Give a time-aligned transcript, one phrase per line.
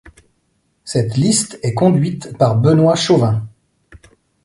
[0.83, 3.47] Cette liste est conduite par Benoît Chauvin.